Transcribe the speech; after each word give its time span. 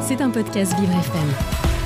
C'est 0.00 0.22
un 0.22 0.30
podcast 0.30 0.74
Vivre 0.80 0.92
FM. 0.92 1.28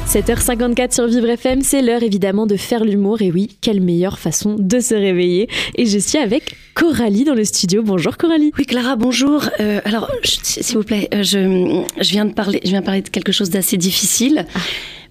7h54 0.07 0.95
sur 0.95 1.07
Vivre 1.09 1.29
FM, 1.29 1.63
c'est 1.63 1.83
l'heure 1.83 2.03
évidemment 2.05 2.47
de 2.47 2.57
faire 2.57 2.85
l'humour. 2.85 3.21
Et 3.21 3.33
oui, 3.33 3.57
quelle 3.61 3.81
meilleure 3.81 4.21
façon 4.21 4.55
de 4.57 4.79
se 4.79 4.95
réveiller. 4.95 5.49
Et 5.75 5.87
je 5.87 5.99
suis 5.99 6.19
avec 6.19 6.55
Coralie 6.75 7.25
dans 7.25 7.35
le 7.35 7.43
studio. 7.45 7.83
Bonjour 7.83 8.17
Coralie. 8.17 8.53
Oui 8.59 8.67
Clara, 8.67 8.95
bonjour. 8.95 9.45
Euh, 9.59 9.81
alors, 9.85 10.09
s'il 10.23 10.77
vous 10.77 10.85
plaît, 10.85 11.09
euh, 11.15 11.25
je, 11.25 11.83
je 12.01 12.11
viens 12.11 12.27
de 12.27 12.33
parler, 12.33 12.61
je 12.65 12.71
viens 12.71 12.81
de 12.81 12.87
parler 12.87 13.03
de 13.03 13.09
quelque 13.09 13.33
chose 13.33 13.51
d'assez 13.51 13.77
difficile. 13.77 14.47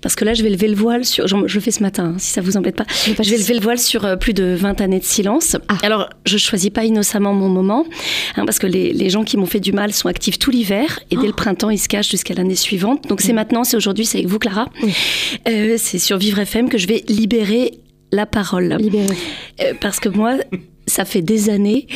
Parce 0.01 0.15
que 0.15 0.25
là, 0.25 0.33
je 0.33 0.43
vais 0.43 0.49
lever 0.49 0.67
le 0.67 0.75
voile 0.75 1.05
sur. 1.05 1.27
Je, 1.27 1.35
je 1.45 1.55
le 1.55 1.61
fais 1.61 1.71
ce 1.71 1.81
matin, 1.81 2.13
hein, 2.15 2.19
si 2.19 2.31
ça 2.31 2.41
vous 2.41 2.57
embête 2.57 2.75
pas. 2.75 2.85
Je 3.05 3.29
vais 3.29 3.37
lever 3.37 3.53
le 3.53 3.59
voile 3.59 3.79
sur 3.79 4.05
euh, 4.05 4.15
plus 4.15 4.33
de 4.33 4.55
20 4.57 4.81
années 4.81 4.99
de 4.99 5.05
silence. 5.05 5.57
Ah. 5.67 5.77
Alors, 5.83 6.09
je 6.25 6.37
choisis 6.37 6.69
pas 6.69 6.83
innocemment 6.83 7.33
mon 7.33 7.49
moment, 7.49 7.85
hein, 8.35 8.45
parce 8.45 8.59
que 8.59 8.67
les, 8.67 8.93
les 8.93 9.09
gens 9.09 9.23
qui 9.23 9.37
m'ont 9.37 9.45
fait 9.45 9.59
du 9.59 9.71
mal 9.71 9.93
sont 9.93 10.07
actifs 10.07 10.39
tout 10.39 10.51
l'hiver, 10.51 10.99
et 11.11 11.17
dès 11.17 11.27
le 11.27 11.33
printemps, 11.33 11.69
ils 11.69 11.77
se 11.77 11.87
cachent 11.87 12.09
jusqu'à 12.09 12.33
l'année 12.33 12.55
suivante. 12.55 13.07
Donc, 13.07 13.21
c'est 13.21 13.33
maintenant, 13.33 13.63
c'est 13.63 13.77
aujourd'hui, 13.77 14.05
c'est 14.05 14.17
avec 14.17 14.27
vous, 14.27 14.39
Clara. 14.39 14.69
Euh, 15.47 15.75
c'est 15.77 15.99
sur 15.99 16.17
Vivre 16.17 16.39
FM 16.39 16.69
que 16.69 16.77
je 16.77 16.87
vais 16.87 17.03
libérer 17.07 17.79
la 18.11 18.25
parole. 18.25 18.75
Libérée. 18.79 19.17
Euh, 19.61 19.73
parce 19.79 19.99
que 19.99 20.09
moi, 20.09 20.35
ça 20.91 21.05
fait 21.05 21.21
des 21.21 21.49
années 21.49 21.87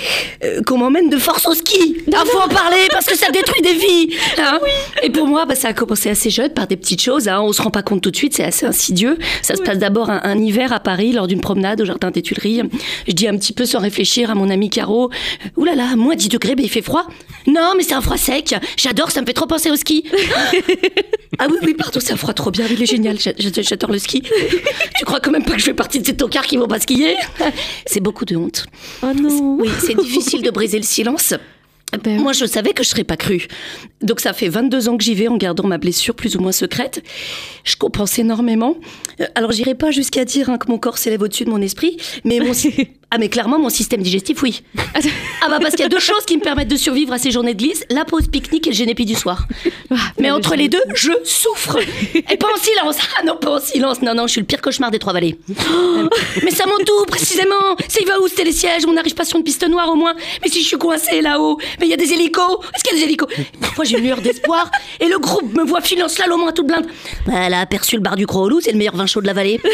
euh, 0.44 0.62
qu'on 0.66 0.78
m'emmène 0.78 1.10
de 1.10 1.18
force 1.18 1.46
au 1.48 1.54
ski. 1.54 1.98
Il 2.08 2.14
faut 2.32 2.40
en 2.40 2.48
parler 2.48 2.88
parce 2.92 3.06
que 3.06 3.18
ça 3.18 3.30
détruit 3.32 3.62
des 3.62 3.74
vies. 3.74 4.16
hein. 4.40 4.60
Et 5.04 5.10
pour 5.10 5.28
moi, 5.28 5.46
bah, 5.46 5.56
ça 5.56 5.70
a 5.70 5.74
commencé 5.74 6.10
assez 6.10 6.30
jeune 6.30 6.54
par 6.54 6.68
des 6.68 6.78
petites 6.78 7.02
choses. 7.02 7.28
Hein. 7.28 7.42
On 7.42 7.52
se 7.54 7.62
rend 7.62 7.72
pas 7.72 7.84
compte 7.84 8.02
tout 8.02 8.12
de 8.12 8.16
suite, 8.16 8.34
c'est 8.36 8.44
assez 8.44 8.66
insidieux. 8.66 9.18
Ça 9.42 9.56
se 9.56 9.62
passe 9.62 9.78
d'abord 9.78 10.10
un, 10.10 10.22
un 10.24 10.38
hiver 10.40 10.72
à 10.74 10.80
Paris 10.80 11.12
lors 11.12 11.28
d'une 11.28 11.42
promenade 11.42 11.82
au 11.82 11.86
jardin 11.86 12.12
des 12.12 12.22
Tuileries. 12.22 12.62
Je 13.08 13.14
dis 13.14 13.28
un 13.28 13.38
petit 13.38 13.54
peu 13.54 13.66
sans 13.66 13.80
réfléchir 13.80 14.32
à 14.32 14.36
mon 14.36 14.50
ami 14.50 14.70
Caro. 14.70 15.10
Ouh 15.58 15.64
là 15.66 15.76
là, 15.76 15.96
moins 15.96 16.16
10 16.16 16.30
degrés, 16.30 16.56
mais 16.56 16.64
il 16.64 16.70
fait 16.70 16.82
froid. 16.82 17.06
Non, 17.48 17.74
mais 17.78 17.84
c'est 17.84 17.94
un 17.94 18.02
froid 18.02 18.18
sec. 18.18 18.56
J'adore, 18.78 19.12
ça 19.12 19.22
me 19.22 19.26
fait 19.26 19.34
trop 19.34 19.48
penser 19.48 19.70
au 19.72 19.76
ski. 19.76 20.04
Ah 21.38 21.48
oui, 21.52 21.58
oui, 21.64 21.74
pardon, 21.74 22.00
c'est 22.02 22.14
un 22.14 22.18
froid 22.18 22.34
trop 22.34 22.50
bien, 22.50 22.66
il 22.72 22.82
est 22.82 22.86
génial, 22.86 23.20
j'a- 23.20 23.34
j'a- 23.38 23.62
j'adore 23.62 23.92
le 23.92 24.00
ski. 24.00 24.22
Tu 24.98 25.04
crois 25.04 25.20
quand 25.20 25.32
même 25.32 25.44
pas 25.44 25.52
que 25.54 25.60
je 25.60 25.66
fais 25.66 25.74
partie 25.74 26.00
de 26.00 26.06
ces 26.06 26.16
tocards 26.16 26.46
qui 26.46 26.56
vont 26.56 26.68
pas 26.68 26.80
skier? 26.80 27.18
C'est 27.86 28.00
beaucoup 28.00 28.24
de 28.24 28.38
honte. 28.38 28.66
Oh 29.04 29.14
non. 29.14 29.58
Oui, 29.60 29.70
c'est 29.80 29.96
difficile 29.96 30.42
de 30.42 30.52
briser 30.52 30.78
le 30.78 30.84
silence. 30.84 31.34
Ben, 32.04 32.20
Moi, 32.20 32.34
je 32.34 32.46
savais 32.46 32.74
que 32.74 32.84
je 32.84 32.90
serais 32.90 33.04
pas 33.04 33.16
crue. 33.16 33.48
Donc, 34.02 34.20
ça 34.20 34.34
fait 34.34 34.50
22 34.50 34.90
ans 34.90 34.98
que 34.98 35.04
j'y 35.04 35.16
vais 35.16 35.28
en 35.28 35.38
gardant 35.38 35.66
ma 35.66 35.78
blessure 35.78 36.16
plus 36.16 36.36
ou 36.36 36.42
moins 36.42 36.52
secrète. 36.52 37.04
Je 37.64 37.76
compense 37.78 38.20
énormément. 38.20 38.76
Euh, 39.22 39.26
Alors, 39.36 39.52
j'irai 39.52 39.76
pas 39.76 39.92
jusqu'à 39.92 40.26
dire 40.26 40.50
hein, 40.50 40.58
que 40.58 40.70
mon 40.70 40.78
corps 40.78 40.98
s'élève 40.98 41.22
au-dessus 41.22 41.46
de 41.46 41.50
mon 41.50 41.62
esprit, 41.62 41.98
mais 42.24 42.40
mon... 42.40 42.52
ah, 43.12 43.18
mais 43.18 43.30
clairement, 43.30 43.60
mon 43.60 43.70
système 43.70 44.02
digestif, 44.02 44.42
oui. 44.44 44.64
Ah 45.42 45.50
bah 45.50 45.60
parce 45.62 45.76
qu'il 45.76 45.82
y 45.82 45.86
a 45.86 45.90
deux 45.90 46.00
choses 46.00 46.26
qui 46.26 46.38
me 46.38 46.42
permettent 46.42 46.70
de 46.70 46.76
survivre 46.76 47.14
à 47.14 47.20
ces 47.20 47.30
journées 47.30 47.54
de 47.54 47.60
glisse 47.60 47.86
la 47.92 48.04
pause 48.04 48.28
pique-nique 48.28 48.66
et 48.66 48.72
le 48.72 48.76
génépi 48.76 49.06
du 49.06 49.14
soir. 49.14 49.48
Mais 50.20 50.32
entre 50.32 50.56
les 50.56 50.70
deux, 50.70 50.82
je 50.96 51.12
souffre. 51.24 51.78
Et 52.16 52.38
pas 52.38 52.48
en 52.52 52.58
silence. 52.58 52.98
Ah 53.20 53.24
non, 53.24 53.36
pas 53.38 53.58
en 53.58 53.60
silence. 53.60 54.02
Non, 54.02 54.16
non, 54.16 54.26
je 54.26 54.32
suis 54.32 54.42
le 54.42 54.48
pire 54.48 54.60
cauchemar 54.60 54.90
des 54.90 54.98
trois 54.98 55.14
vallées. 55.14 55.38
Mais 56.44 56.50
ça 56.50 56.66
monte 56.66 56.86
tout, 56.86 57.06
précisément. 57.06 57.76
C'est 57.88 58.02
il 58.02 58.08
va 58.08 58.20
où, 58.20 58.28
c'était 58.28 58.46
les 58.46 58.54
sièges? 58.54 58.86
On 58.88 58.94
n'arrive 58.94 59.14
pas 59.14 59.24
sur 59.26 59.38
une 59.38 59.44
piste 59.44 59.68
noire 59.70 59.88
au 59.90 59.96
moins. 59.96 60.16
Mais 60.42 60.50
si 60.50 60.62
je 60.64 60.68
suis 60.68 60.78
coincée 60.78 61.22
là-haut, 61.22 61.60
mais 61.80 61.86
il 61.86 61.90
y 61.90 61.94
a 61.94 61.98
des 61.98 62.12
hélicos. 62.12 62.58
Est-ce 62.74 62.84
qu'il 62.84 62.94
y 62.94 62.98
a 62.98 63.00
des 63.02 63.06
hélicos? 63.06 63.30
Parfois 63.62 63.86
j'ai 63.86 64.00
une 64.00 64.04
lueur 64.04 64.22
d'espoir 64.22 64.72
et 65.00 65.08
le 65.08 65.20
groupe 65.20 65.54
me 65.54 65.64
voit 65.64 65.82
filer 65.82 66.02
en 66.02 66.10
slalom 66.10 66.48
à 66.48 66.54
toute 66.54 66.66
blinde. 66.66 66.88
Bah, 67.28 67.34
Elle 67.46 67.54
a 67.54 67.60
aperçu 67.60 67.98
le 67.98 68.02
bar 68.02 68.16
du 68.16 68.26
Gros 68.26 68.50
Loup, 68.50 68.62
c'est 68.62 68.72
le 68.72 68.78
meilleur 68.80 68.96
vin 68.96 69.06
chaud 69.06 69.22
de 69.22 69.28
la 69.28 69.34
vallée. 69.34 69.60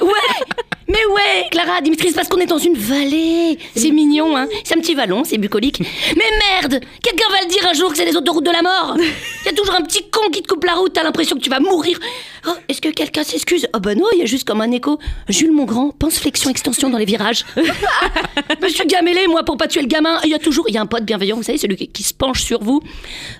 Ouais 0.00 0.65
mais 0.88 1.04
ouais, 1.14 1.48
Clara, 1.50 1.80
Dimitri, 1.80 2.08
c'est 2.08 2.14
parce 2.14 2.28
qu'on 2.28 2.38
est 2.38 2.46
dans 2.46 2.58
une 2.58 2.76
vallée. 2.76 3.58
C'est 3.74 3.90
mignon, 3.90 4.36
hein. 4.36 4.46
C'est 4.64 4.76
un 4.76 4.80
petit 4.80 4.94
vallon, 4.94 5.24
c'est 5.24 5.38
bucolique. 5.38 5.80
Mais 6.16 6.24
merde 6.60 6.80
Quelqu'un 7.02 7.28
va 7.30 7.42
le 7.42 7.48
dire 7.48 7.66
un 7.68 7.72
jour 7.72 7.90
que 7.90 7.96
c'est 7.96 8.04
les 8.04 8.16
autoroutes 8.16 8.46
de 8.46 8.50
la 8.50 8.62
mort. 8.62 8.96
Il 8.98 9.04
y 9.46 9.48
a 9.48 9.52
toujours 9.52 9.74
un 9.74 9.82
petit 9.82 10.08
con 10.10 10.30
qui 10.30 10.42
te 10.42 10.48
coupe 10.48 10.64
la 10.64 10.74
route, 10.74 10.92
t'as 10.92 11.02
l'impression 11.02 11.36
que 11.36 11.42
tu 11.42 11.50
vas 11.50 11.60
mourir. 11.60 11.98
Oh, 12.46 12.52
Est-ce 12.68 12.80
que 12.80 12.88
quelqu'un 12.90 13.24
s'excuse? 13.24 13.66
Oh 13.74 13.80
bah 13.80 13.94
non, 13.94 14.06
il 14.12 14.20
y 14.20 14.22
a 14.22 14.26
juste 14.26 14.46
comme 14.46 14.60
un 14.60 14.70
écho. 14.70 14.98
Jules 15.28 15.52
Mongrand, 15.52 15.90
pense 15.90 16.18
flexion 16.18 16.50
extension 16.50 16.88
dans 16.88 16.98
les 16.98 17.04
virages. 17.04 17.44
Je 18.62 18.68
suis 18.68 18.86
gamellé, 18.86 19.26
moi, 19.26 19.42
pour 19.44 19.56
pas 19.56 19.66
tuer 19.66 19.82
le 19.82 19.88
gamin. 19.88 20.20
Il 20.24 20.30
y 20.30 20.34
a 20.34 20.38
toujours, 20.38 20.68
il 20.68 20.74
y 20.74 20.78
a 20.78 20.80
un 20.80 20.86
pote 20.86 21.04
bienveillant, 21.04 21.36
vous 21.36 21.42
savez, 21.42 21.58
celui 21.58 21.76
qui, 21.76 21.88
qui 21.88 22.02
se 22.02 22.14
penche 22.14 22.42
sur 22.42 22.62
vous. 22.62 22.80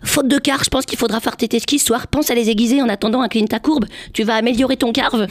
Faute 0.02 0.28
de 0.28 0.38
car, 0.38 0.64
je 0.64 0.70
pense 0.70 0.86
qu'il 0.86 0.98
faudra 0.98 1.20
faire 1.20 1.36
tes 1.36 1.58
skis 1.60 1.78
ce 1.78 1.86
soir. 1.86 2.08
Pense 2.08 2.30
à 2.30 2.34
les 2.34 2.50
aiguiser 2.50 2.82
en 2.82 2.88
attendant 2.88 3.22
incline 3.22 3.46
ta 3.46 3.60
courbe. 3.60 3.86
Tu 4.12 4.24
vas 4.24 4.34
améliorer 4.34 4.76
ton 4.76 4.92
carve. 4.92 5.26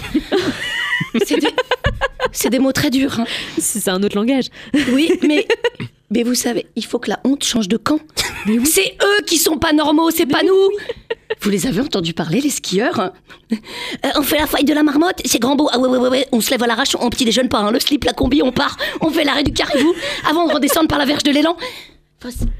C'est 1.26 1.40
des, 1.40 1.48
c'est 2.32 2.50
des 2.50 2.60
mots 2.60 2.72
très 2.72 2.90
durs. 2.90 3.20
hein. 3.20 3.26
C'est 3.58 3.88
un 3.90 4.02
autre 4.04 4.16
langage. 4.16 4.46
Oui, 4.92 5.12
mais, 5.28 5.46
mais 6.12 6.24
vous 6.24 6.36
savez, 6.36 6.66
il 6.76 6.86
faut 6.86 7.00
que 7.00 7.10
la 7.10 7.20
honte 7.24 7.44
change 7.44 7.68
de 7.68 7.78
camp. 7.78 8.00
C'est 8.66 8.96
eux 9.02 9.24
qui 9.26 9.38
sont 9.38 9.58
pas 9.58 9.74
normaux, 9.74 10.12
c'est 10.12 10.26
pas 10.28 10.44
nous. 10.44 10.70
Vous 11.42 11.50
les 11.50 11.66
avez 11.66 11.82
entendus 11.82 12.14
parler, 12.14 12.40
les 12.42 12.50
skieurs 12.52 13.00
hein 13.00 13.12
Euh, 13.52 14.10
On 14.16 14.22
fait 14.22 14.38
la 14.38 14.46
faille 14.48 14.64
de 14.66 14.74
la 14.74 14.84
marmotte, 14.84 15.22
c'est 15.26 15.40
grand 15.40 15.56
beau. 15.56 15.68
Ah 15.72 15.80
ouais, 15.80 15.90
ouais, 15.90 15.98
ouais, 15.98 16.10
ouais. 16.10 16.28
On 16.32 16.42
se 16.42 16.52
lève 16.52 16.62
à 16.64 16.68
l'arrache, 16.68 16.96
on 17.00 17.10
petit 17.10 17.26
déjeune 17.26 17.50
pas. 17.50 17.60
hein. 17.60 17.72
Le 17.72 17.80
slip, 17.80 18.04
la 18.04 18.14
combi, 18.14 18.42
on 18.44 18.52
part. 18.52 18.78
On 19.02 19.10
fait 19.10 19.24
l'arrêt 19.24 19.44
du 19.44 19.52
caribou 19.52 19.94
avant 20.30 20.48
de 20.48 20.54
redescendre 20.54 20.88
par 20.88 21.00
la 21.00 21.06
verge 21.06 21.24
de 21.24 21.32
l'élan. 21.32 21.58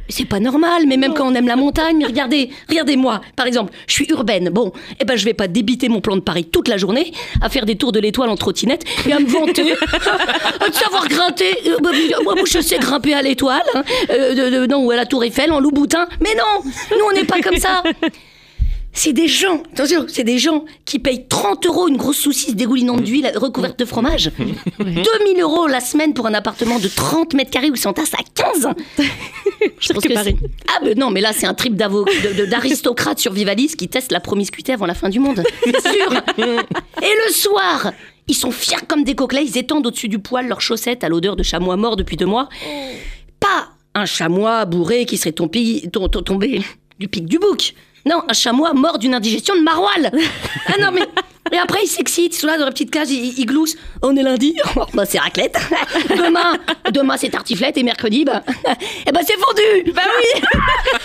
C'est- 0.10 0.26
pas 0.26 0.40
normal, 0.40 0.84
mais 0.88 0.98
même 0.98 1.14
quand 1.14 1.28
on 1.32 1.36
aime 1.36 1.48
la 1.48 1.56
montagne, 1.56 2.04
regardez, 2.06 2.50
regardez-moi, 2.70 3.22
par 3.36 3.46
exemple, 3.48 3.74
je 3.88 3.94
suis 3.94 4.08
urbaine, 4.10 4.50
bon, 4.50 4.72
eh 5.00 5.06
ben 5.06 5.16
je 5.18 5.26
vais 5.26 5.34
pas 5.34 5.48
débiter 5.48 5.88
mon 5.90 6.02
plan 6.02 6.16
de 6.16 6.22
Paris 6.22 6.46
toute 6.46 6.68
la 6.68 6.78
journée 6.78 7.12
à 7.42 7.50
faire 7.50 7.66
des 7.66 7.76
tours 7.76 7.92
de 7.92 8.00
l'étoile 8.00 8.30
en 8.30 8.36
trottinette 8.36 8.84
et 9.08 9.14
à 9.14 9.20
me 9.20 9.26
vanter 9.28 9.64
de 10.68 10.74
savoir 10.74 11.08
grimper. 11.08 11.58
Euh, 11.68 11.78
bah, 11.82 11.92
Moi, 12.24 12.36
moi, 12.36 12.44
je 12.48 12.60
sais 12.60 12.78
grimper 12.80 13.14
à 13.14 13.22
l'étoile, 13.22 13.62
hein, 13.76 13.84
euh, 14.10 14.68
non, 14.68 14.84
ou 14.86 14.92
à 14.92 14.96
la 14.96 15.06
Tour 15.06 15.24
Eiffel 15.24 15.52
en 15.52 15.60
loup-boutin, 15.60 16.08
mais 16.22 16.34
non, 16.36 16.64
nous 16.92 17.06
on 17.12 17.14
n'est 17.14 17.26
pas 17.26 17.42
comme 17.42 17.58
ça. 17.58 17.84
C'est 18.98 19.12
des 19.12 19.28
gens, 19.28 19.62
attention, 19.74 20.06
c'est 20.08 20.24
des 20.24 20.38
gens 20.40 20.64
qui 20.86 21.00
payent 21.00 21.28
30 21.28 21.66
euros 21.66 21.90
une 21.90 21.98
grosse 21.98 22.18
saucisse 22.18 22.56
dégoulinante 22.56 23.04
d'huile 23.04 23.30
recouverte 23.36 23.78
de 23.78 23.84
fromage. 23.84 24.32
2000 24.80 25.04
euros 25.42 25.68
la 25.68 25.82
semaine 25.82 26.14
pour 26.14 26.28
un 26.28 26.34
appartement 26.34 26.80
de 26.80 26.88
30 26.88 27.34
mètres 27.34 27.52
carrés 27.52 27.70
où 27.70 27.76
s'entasse 27.76 28.14
à 28.14 28.24
15. 28.34 28.70
Je 29.80 29.92
pense 29.94 30.02
que 30.04 30.14
Paris. 30.14 30.38
Ah, 30.70 30.80
ben 30.84 30.98
non, 30.98 31.12
mais 31.12 31.20
là, 31.20 31.34
c'est 31.34 31.46
un 31.46 31.54
trip 31.54 31.76
d'aristocrates 31.76 33.20
sur 33.20 33.34
Vivalis 33.34 33.76
qui 33.78 33.90
testent 33.90 34.14
la 34.14 34.22
promiscuité 34.22 34.72
avant 34.72 34.86
la 34.86 34.94
fin 34.94 35.10
du 35.10 35.20
monde. 35.20 35.44
C'est 35.64 35.82
sûr. 35.94 36.14
Et 36.38 37.14
le 37.28 37.34
soir, 37.34 37.92
ils 38.30 38.34
sont 38.34 38.52
fiers 38.52 38.78
comme 38.88 39.04
des 39.04 39.14
coquelets, 39.14 39.44
ils 39.46 39.58
étendent 39.58 39.86
au-dessus 39.88 40.08
du 40.08 40.20
poil 40.20 40.48
leurs 40.48 40.62
chaussettes 40.62 41.04
à 41.04 41.10
l'odeur 41.10 41.36
de 41.36 41.44
chamois 41.44 41.76
mort 41.76 41.98
depuis 41.98 42.16
deux 42.16 42.26
mois. 42.26 42.48
Pas 43.42 43.68
un 43.94 44.06
chamois 44.06 44.64
bourré 44.66 45.06
qui 45.06 45.18
serait 45.18 45.34
tombé, 45.34 45.84
tom- 45.92 46.10
tom- 46.10 46.24
tombé 46.24 46.62
du 46.98 47.10
pic 47.10 47.26
du 47.26 47.40
bouc. 47.40 47.74
Non, 48.08 48.22
un 48.28 48.34
chamois 48.34 48.74
mort 48.74 49.00
d'une 49.00 49.14
indigestion 49.14 49.56
de 49.56 49.62
maroilles. 49.62 50.12
Ah 50.68 50.82
non, 50.82 50.90
mais. 50.92 51.02
Et 51.52 51.58
après, 51.58 51.80
ils 51.84 51.88
s'excitent, 51.88 52.36
ils 52.36 52.40
sont 52.40 52.48
là 52.48 52.58
dans 52.58 52.66
la 52.66 52.72
petite 52.72 52.90
cage, 52.90 53.12
ils, 53.12 53.38
ils 53.38 53.46
gloussent. 53.46 53.78
On 54.02 54.16
est 54.18 54.24
lundi, 54.24 54.56
oh, 54.76 54.86
bah 54.96 55.06
c'est 55.06 55.20
raclette. 55.20 55.56
Demain, 56.10 56.58
demain 56.92 57.18
c'est 57.18 57.30
tartiflette 57.30 57.78
et 57.78 57.84
mercredi, 57.84 58.26
bah, 58.26 58.44
eh 59.06 59.12
ben 59.12 59.22
c'est 59.24 59.38
fondu. 59.38 59.92
Bah 59.94 60.02
oui. 60.08 60.42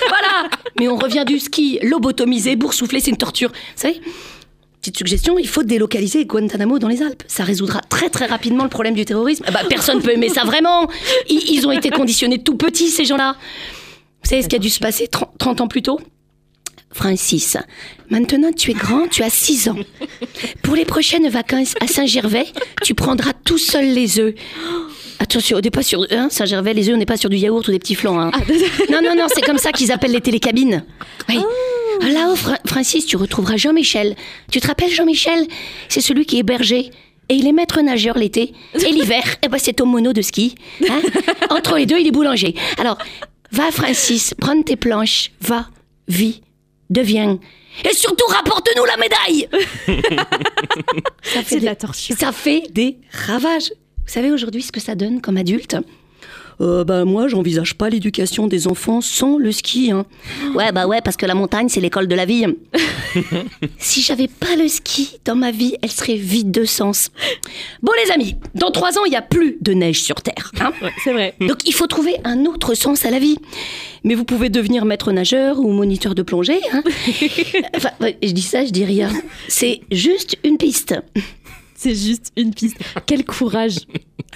voilà. 0.08 0.48
Mais 0.78 0.88
on 0.88 0.96
revient 0.96 1.24
du 1.26 1.38
ski, 1.38 1.78
lobotomisé, 1.82 2.56
boursouflé, 2.56 3.00
c'est 3.00 3.10
une 3.10 3.18
torture. 3.18 3.50
Vous 3.50 3.82
savez 3.82 4.00
Petite 4.80 4.96
suggestion, 4.96 5.38
il 5.38 5.46
faut 5.46 5.62
délocaliser 5.62 6.24
Guantanamo 6.24 6.78
dans 6.78 6.88
les 6.88 7.02
Alpes. 7.02 7.22
Ça 7.28 7.44
résoudra 7.44 7.80
très 7.82 8.08
très 8.08 8.24
rapidement 8.24 8.64
le 8.64 8.70
problème 8.70 8.94
du 8.94 9.04
terrorisme. 9.04 9.44
Ah 9.46 9.50
Bah, 9.50 9.60
personne 9.68 10.00
peut 10.00 10.12
aimer 10.12 10.30
ça 10.30 10.44
vraiment. 10.44 10.88
Ils, 11.28 11.50
ils 11.50 11.66
ont 11.66 11.70
été 11.70 11.90
conditionnés 11.90 12.42
tout 12.42 12.56
petits, 12.56 12.88
ces 12.88 13.04
gens-là. 13.04 13.36
Vous 14.22 14.30
savez 14.30 14.40
ce 14.42 14.48
qui 14.48 14.56
a 14.56 14.58
dû 14.58 14.70
se 14.70 14.80
passer 14.80 15.06
30, 15.06 15.36
30 15.38 15.60
ans 15.60 15.68
plus 15.68 15.82
tôt? 15.82 16.00
Francis, 16.92 17.56
maintenant 18.10 18.50
tu 18.52 18.72
es 18.72 18.74
grand, 18.74 19.06
tu 19.08 19.22
as 19.22 19.30
6 19.30 19.68
ans. 19.68 19.76
Pour 20.62 20.74
les 20.74 20.84
prochaines 20.84 21.28
vacances 21.28 21.74
à 21.80 21.86
Saint-Gervais, 21.86 22.46
tu 22.82 22.94
prendras 22.94 23.32
tout 23.44 23.58
seul 23.58 23.92
les 23.94 24.18
œufs. 24.18 24.34
Attention, 25.20 25.58
on 25.58 25.60
n'est 25.60 25.70
pas 25.70 25.82
sur 25.82 26.04
hein, 26.10 26.28
Saint-Gervais, 26.30 26.74
les 26.74 26.88
œufs, 26.88 26.94
on 26.94 26.98
n'est 26.98 27.06
pas 27.06 27.16
sur 27.16 27.30
du 27.30 27.36
yaourt 27.36 27.66
ou 27.68 27.70
des 27.70 27.78
petits 27.78 27.94
flancs. 27.94 28.18
hein. 28.20 28.30
Non, 28.90 29.00
non, 29.02 29.14
non, 29.14 29.26
c'est 29.32 29.42
comme 29.42 29.58
ça 29.58 29.70
qu'ils 29.70 29.92
appellent 29.92 30.12
les 30.12 30.20
télécabines. 30.20 30.84
Oui. 31.28 31.38
Là-haut, 32.00 32.34
Fra- 32.36 32.58
Francis, 32.66 33.04
tu 33.06 33.16
retrouveras 33.16 33.56
Jean-Michel. 33.58 34.16
Tu 34.50 34.60
te 34.60 34.66
rappelles 34.66 34.90
Jean-Michel? 34.90 35.46
C'est 35.88 36.00
celui 36.00 36.24
qui 36.24 36.38
est 36.38 36.42
berger. 36.42 36.90
Et 37.28 37.34
il 37.34 37.46
est 37.46 37.52
maître 37.52 37.80
nageur 37.82 38.16
l'été. 38.18 38.54
Et 38.74 38.90
l'hiver, 38.90 39.22
eh 39.44 39.48
ben, 39.48 39.58
c'est 39.60 39.80
au 39.80 39.84
mono 39.84 40.12
de 40.12 40.22
ski. 40.22 40.54
hein. 40.88 41.00
Entre 41.50 41.76
les 41.76 41.86
deux, 41.86 41.98
il 42.00 42.06
est 42.06 42.10
boulanger. 42.10 42.54
Alors, 42.78 42.96
va 43.52 43.70
Francis, 43.70 44.34
prends 44.40 44.60
tes 44.62 44.76
planches, 44.76 45.30
va, 45.42 45.68
vis, 46.08 46.40
deviens. 46.90 47.38
Et 47.88 47.94
surtout, 47.94 48.26
rapporte-nous 48.26 48.84
la 48.84 48.96
médaille 48.96 49.48
ça, 51.22 51.42
fait 51.42 51.54
de 51.56 51.60
des, 51.60 51.66
la 51.66 51.76
torture. 51.76 52.16
ça 52.18 52.32
fait 52.32 52.64
des 52.70 52.98
ravages. 53.26 53.72
Vous 53.98 54.12
savez 54.12 54.30
aujourd'hui 54.32 54.62
ce 54.62 54.72
que 54.72 54.80
ça 54.80 54.94
donne 54.94 55.20
comme 55.20 55.36
adulte 55.36 55.76
Euh, 56.60 56.84
bah 56.84 57.04
moi, 57.06 57.26
j'envisage 57.28 57.74
pas 57.74 57.88
l'éducation 57.88 58.46
des 58.46 58.66
enfants 58.68 59.00
sans 59.00 59.38
le 59.38 59.50
ski. 59.50 59.90
hein. 59.92 60.04
Ouais, 60.54 60.72
bah 60.72 60.86
ouais, 60.86 61.00
parce 61.00 61.16
que 61.16 61.24
la 61.26 61.34
montagne, 61.34 61.68
c'est 61.70 61.80
l'école 61.80 62.06
de 62.06 62.14
la 62.14 62.26
vie. 62.26 62.44
si 63.78 64.02
j'avais 64.02 64.28
pas 64.28 64.56
le 64.56 64.68
ski 64.68 65.18
dans 65.24 65.34
ma 65.36 65.50
vie, 65.50 65.74
elle 65.82 65.90
serait 65.90 66.16
vide 66.16 66.50
de 66.50 66.64
sens. 66.64 67.10
Bon, 67.82 67.92
les 68.04 68.10
amis, 68.12 68.36
dans 68.54 68.70
trois 68.70 68.98
ans, 68.98 69.04
il 69.06 69.12
y 69.12 69.16
a 69.16 69.22
plus 69.22 69.56
de 69.60 69.72
neige 69.72 70.02
sur 70.02 70.16
Terre. 70.22 70.52
hein. 70.60 70.72
Ouais, 70.82 70.90
c'est 71.02 71.12
vrai. 71.12 71.34
Donc 71.40 71.66
il 71.66 71.72
faut 71.72 71.86
trouver 71.86 72.16
un 72.24 72.44
autre 72.44 72.74
sens 72.74 73.04
à 73.06 73.10
la 73.10 73.18
vie. 73.18 73.38
Mais 74.04 74.14
vous 74.14 74.24
pouvez 74.24 74.48
devenir 74.50 74.84
maître 74.84 75.12
nageur 75.12 75.58
ou 75.60 75.72
moniteur 75.72 76.14
de 76.14 76.22
plongée. 76.22 76.60
hein. 76.72 76.82
enfin, 77.76 77.90
je 78.22 78.30
dis 78.32 78.42
ça, 78.42 78.64
je 78.64 78.70
dis 78.70 78.84
rien. 78.84 79.10
C'est 79.48 79.80
juste 79.90 80.36
une 80.44 80.56
piste. 80.58 80.94
C'est 81.74 81.94
juste 81.94 82.32
une 82.36 82.52
piste. 82.52 82.76
Quel 83.06 83.24
courage. 83.24 83.78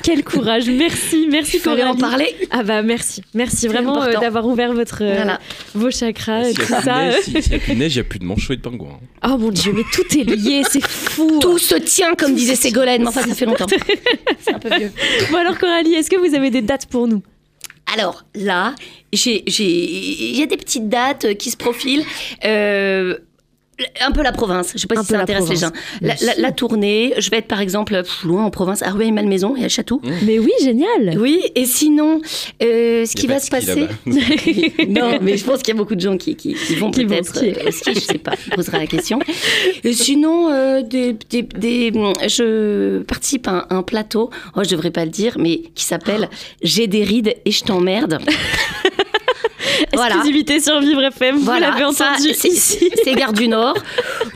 Quel 0.03 0.25
courage. 0.25 0.69
Merci, 0.69 1.29
merci 1.31 1.59
fallait 1.59 1.85
en 1.85 1.95
Coralie. 1.95 2.01
parler. 2.01 2.37
Ah 2.51 2.63
bah 2.65 2.83
merci. 2.83 3.23
Merci 3.33 3.69
vraiment 3.69 4.03
euh, 4.03 4.13
d'avoir 4.21 4.47
ouvert 4.47 4.73
votre, 4.73 5.03
euh, 5.03 5.15
Voilà. 5.15 5.41
vos 5.75 5.91
chakras, 5.91 6.45
S'il 6.45 6.59
tout 6.59 6.65
ça. 6.67 7.13
si- 7.23 7.41
s'il 7.43 7.53
y 7.53 7.55
a 7.55 7.59
plus 7.59 7.75
de 7.75 7.79
neige, 7.79 7.95
il 7.95 7.99
n'y 7.99 8.01
a 8.01 8.05
plus 8.05 8.19
de 8.19 8.25
manchots 8.25 8.53
et 8.53 8.57
de 8.57 8.61
pingouins. 8.63 8.99
Oh 9.25 9.37
mon 9.39 9.51
dieu, 9.51 9.73
mais 9.75 9.85
tout 9.93 10.19
est 10.19 10.25
lié, 10.25 10.63
c'est 10.69 10.85
fou. 10.85 11.39
Tout 11.41 11.59
se 11.59 11.77
tient, 11.77 12.15
comme 12.17 12.35
disait 12.35 12.57
Ségolène. 12.57 13.07
Enfin, 13.07 13.23
ça 13.23 13.35
fait 13.35 13.47
longtemps. 13.47 13.67
C'est 14.41 14.53
un 14.55 14.59
peu 14.59 14.77
vieux. 14.77 14.91
Bon 15.31 15.39
alors 15.39 15.57
Coralie, 15.59 15.95
est-ce 15.95 16.11
que 16.11 16.17
vous 16.17 16.35
avez 16.35 16.51
des 16.51 16.61
dates 16.63 16.87
pour 16.87 17.07
nous? 17.09 17.23
Alors 17.95 18.25
là, 18.35 18.75
j'ai, 19.13 19.45
j'ai- 19.47 19.65
il 20.33 20.37
y 20.39 20.43
a 20.43 20.47
des 20.47 20.57
petites 20.57 20.89
dates 20.89 21.35
qui 21.39 21.51
se 21.51 21.57
profilent. 21.57 22.05
Euh, 22.45 23.17
un 24.07 24.13
peu 24.13 24.23
la 24.23 24.33
province, 24.33 24.73
je 24.75 24.79
sais 24.81 24.87
pas 24.87 24.99
Un 24.99 25.03
si 25.03 25.09
ça 25.09 25.21
intéresse 25.21 25.49
les 25.49 25.57
gens. 25.57 25.71
La, 26.39 26.53
tournée, 26.53 27.15
je 27.19 27.31
vais 27.31 27.39
être 27.39 27.49
par 27.49 27.61
exemple 27.61 28.01
loin 28.25 28.45
en 28.45 28.51
province, 28.51 28.83
à 28.83 28.91
Rueil-Malmaison 28.91 29.57
et 29.57 29.65
à 29.65 29.69
Château. 29.69 30.01
Mais 30.23 30.39
oui, 30.39 30.53
génial. 30.63 31.17
Oui, 31.19 31.41
et 31.55 31.65
sinon, 31.67 32.21
euh, 32.63 33.05
ce 33.07 33.15
qui 33.17 33.27
va 33.27 33.41
se 33.41 33.51
passer. 33.51 33.87
non, 34.89 35.19
mais 35.21 35.37
je 35.37 35.45
pense 35.45 35.59
qu'il 35.63 35.75
y 35.75 35.77
a 35.77 35.81
beaucoup 35.81 35.95
de 35.95 36.01
gens 36.01 36.17
qui, 36.17 36.37
qui, 36.37 36.55
qui 36.55 36.75
vont 36.77 36.91
Qui 36.91 37.05
vont 37.05 37.11
peut-être 37.11 37.35
skier. 37.37 37.55
euh, 37.67 37.71
skier, 37.71 37.95
je 37.95 38.01
sais 38.01 38.19
pas, 38.19 38.33
on 38.53 38.57
posera 38.57 38.79
la 38.79 38.87
question. 38.87 39.19
Et 39.85 39.93
sinon, 39.93 40.51
euh, 40.53 40.83
des, 40.83 41.17
des, 41.31 41.43
des- 41.43 41.93
je 42.29 43.03
participe 43.03 43.49
à 43.49 43.67
un, 43.71 43.77
un 43.79 43.83
plateau, 43.83 44.31
oh, 44.57 44.61
je 44.65 44.71
devrais 44.71 44.91
pas 44.91 45.05
le 45.05 45.11
dire, 45.11 45.37
mais 45.39 45.63
qui 45.75 45.85
s'appelle 45.85 46.29
J'ai 46.63 46.87
des 46.87 47.03
rides 47.05 47.35
et 47.45 47.51
je 47.51 47.65
t'emmerde. 47.65 48.19
voilà. 49.95 50.15
Exclusivité 50.17 50.61
sur 50.61 50.81
Vivre 50.81 51.03
FM, 51.03 51.37
vous 51.37 51.45
Voilà, 51.45 51.71
l'avez 51.71 51.93
ça, 51.93 52.13
entendu 52.13 52.31
c'est- 52.35 52.49
ici. 52.49 52.91
C'est 53.05 53.15
Gare 53.15 53.33
du 53.33 53.49
Nord. 53.49 53.77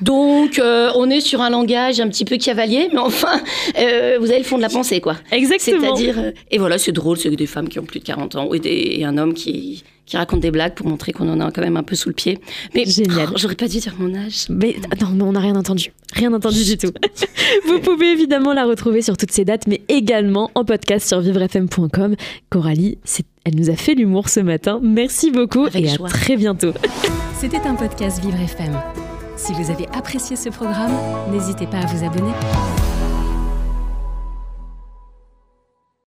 Donc, 0.02 0.58
euh, 0.58 0.90
on 0.94 1.11
est 1.11 1.20
sur 1.20 1.40
un 1.40 1.50
langage 1.50 2.00
un 2.00 2.08
petit 2.08 2.25
peu 2.25 2.37
cavalier, 2.37 2.88
mais 2.93 2.99
enfin, 2.99 3.40
euh, 3.79 4.17
vous 4.20 4.31
avez 4.31 4.38
le 4.38 4.44
fond 4.44 4.56
de 4.56 4.62
la 4.62 4.69
pensée, 4.69 5.00
quoi. 5.00 5.17
Exactement. 5.32 5.94
C'est-à-dire, 5.96 6.19
euh, 6.19 6.31
et 6.50 6.58
voilà, 6.58 6.79
c'est 6.79 6.93
drôle, 6.93 7.17
c'est 7.19 7.31
que 7.31 7.35
des 7.35 7.46
femmes 7.46 7.69
qui 7.69 7.79
ont 7.79 7.85
plus 7.85 8.00
de 8.00 8.05
40 8.05 8.37
ans 8.37 8.52
et, 8.52 8.58
des- 8.61 8.96
et 8.99 9.05
un 9.05 9.19
homme 9.19 9.35
qui, 9.35 9.82
qui 10.06 10.17
raconte 10.17 10.40
des 10.40 10.50
blagues 10.50 10.75
pour 10.75 10.87
montrer 10.87 11.12
qu'on 11.12 11.29
en 11.29 11.41
a 11.41 11.50
quand 11.50 11.61
même 11.62 11.76
un 11.76 11.82
peu 11.82 11.94
sous 11.96 12.08
le 12.08 12.14
pied. 12.14 12.38
Mais 12.75 12.84
Génial. 12.87 13.29
oh, 13.31 13.34
j'aurais 13.37 13.55
pas 13.56 13.69
dû 13.69 13.79
dire 13.79 13.94
mon 13.99 14.14
âge. 14.14 14.46
Mais 14.49 14.76
non, 15.00 15.08
mais 15.14 15.23
on 15.25 15.32
n'a 15.32 15.41
rien 15.41 15.56
entendu. 15.56 15.93
Rien 16.14 16.32
entendu 16.32 16.64
du 16.64 16.79
tout. 16.79 16.93
Vous 17.67 17.81
pouvez 17.81 18.12
évidemment 18.12 18.52
la 18.55 18.64
retrouver 18.64 19.02
sur 19.02 19.17
toutes 19.17 19.32
ces 19.32 19.44
dates, 19.44 19.67
mais 19.67 19.82
également 19.88 20.50
en 20.55 20.64
podcast 20.64 21.06
sur 21.08 21.20
vivrefm.com. 21.20 22.14
Coralie, 22.50 22.99
c'est- 23.05 23.26
elle 23.49 23.56
nous 23.56 23.71
a 23.71 23.77
fait 23.77 23.95
l'humour 23.95 24.29
ce 24.29 24.41
matin. 24.41 24.79
Merci 24.83 25.31
beaucoup 25.31 25.65
Avec 25.65 25.85
et 25.85 25.91
à 25.91 25.95
joie. 25.97 26.09
très 26.09 26.37
bientôt. 26.37 26.73
C'était 27.41 27.61
un 27.67 27.75
podcast 27.75 28.21
Vivre 28.23 28.39
FM. 28.41 28.79
Si 29.37 29.53
vous 29.55 29.71
avez 29.71 29.87
apprécié 29.97 30.37
ce 30.37 30.49
programme, 30.50 30.93
n'hésitez 31.33 31.67
pas 31.67 31.79
à 31.79 31.87
vous 31.87 32.05
abonner. 32.05 32.33